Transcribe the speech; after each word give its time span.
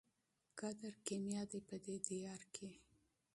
قدر 0.59 0.93
کېمیا 1.05 1.41
دی 1.51 1.59
په 1.67 1.75
دې 1.85 1.95
دیار 2.07 2.41
کي 2.55 2.69